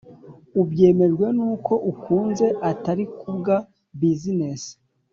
ubyemejwe 0.61 1.25
nuko 1.37 1.73
unkunze 1.89 2.47
atari 2.69 3.03
kubwa 3.19 3.55
business 3.99 4.61